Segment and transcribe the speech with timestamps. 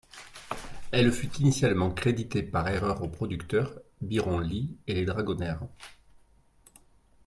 [0.91, 5.61] Elle fut initialement créditée par erreur au producteur, Byron Lee et les Dragonaires.